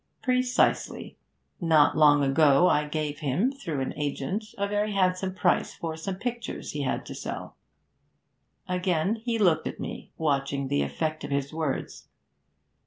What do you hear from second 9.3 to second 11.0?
looked at me, watching the